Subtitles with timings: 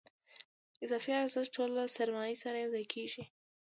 [0.85, 3.23] اضافي ارزښت ټول له سرمایې سره یوځای کېږي